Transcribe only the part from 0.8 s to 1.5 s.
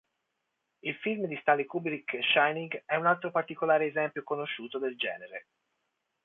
Il film di